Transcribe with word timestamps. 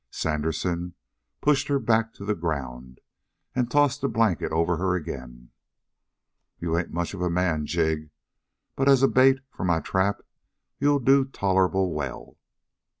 Sandersen 0.09 0.95
pushed 1.41 1.67
her 1.67 1.77
back 1.77 2.11
to 2.15 2.25
the 2.25 2.33
ground 2.33 3.01
and 3.53 3.69
tossed 3.69 4.01
the 4.01 4.09
blanket 4.09 4.51
over 4.51 4.77
her 4.77 4.95
again. 4.95 5.51
"You 6.57 6.75
ain't 6.75 6.91
much 6.91 7.13
of 7.13 7.21
a 7.21 7.29
man, 7.29 7.67
Jig, 7.67 8.09
but 8.75 8.89
as 8.89 9.03
a 9.03 9.07
bait 9.07 9.41
for 9.51 9.63
my 9.63 9.79
trap 9.79 10.21
you'll 10.79 10.97
do 11.01 11.25
tolerable 11.25 11.93
well. 11.93 12.39